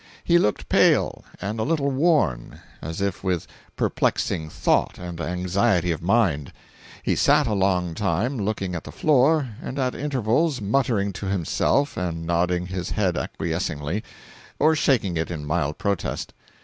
He 0.23 0.39
looked 0.39 0.67
pale, 0.67 1.23
and 1.39 1.59
a 1.59 1.63
little 1.63 1.91
worn, 1.91 2.59
as 2.81 3.01
if 3.01 3.23
with 3.23 3.45
perplexing 3.75 4.49
thought 4.49 4.97
and 4.97 5.21
anxiety 5.21 5.91
of 5.91 6.01
mind. 6.01 6.51
He 7.03 7.15
sat 7.15 7.45
a 7.45 7.53
long 7.53 7.93
time, 7.93 8.35
looking 8.39 8.73
at 8.73 8.83
the 8.83 8.91
floor, 8.91 9.49
and 9.61 9.77
at 9.77 9.93
intervals 9.93 10.59
muttering 10.59 11.13
to 11.13 11.27
himself 11.27 11.97
and 11.97 12.25
nodding 12.25 12.65
his 12.65 12.89
head 12.89 13.15
acquiescingly 13.15 14.03
or 14.57 14.75
shaking 14.75 15.17
it 15.17 15.29
in 15.29 15.45
mild 15.45 15.77
protest. 15.77 16.33